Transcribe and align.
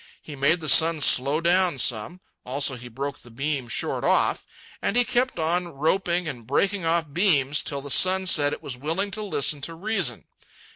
He 0.19 0.35
made 0.35 0.61
the 0.61 0.67
sun 0.67 0.99
slow 0.99 1.41
down 1.41 1.77
some; 1.77 2.21
also, 2.43 2.75
he 2.75 2.87
broke 2.87 3.21
the 3.21 3.29
beam 3.29 3.67
short 3.67 4.03
off. 4.03 4.47
And 4.81 4.95
he 4.95 5.03
kept 5.05 5.37
on 5.37 5.67
roping 5.67 6.27
and 6.27 6.47
breaking 6.47 6.83
off 6.85 7.13
beams 7.13 7.61
till 7.61 7.81
the 7.81 7.91
sun 7.91 8.25
said 8.25 8.51
it 8.51 8.63
was 8.63 8.75
willing 8.77 9.11
to 9.11 9.23
listen 9.23 9.61
to 9.61 9.75
reason. 9.75 10.25